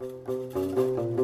[0.00, 1.21] Música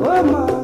[0.00, 0.57] 我吗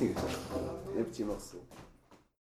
[0.00, 1.62] Les petits morceaux.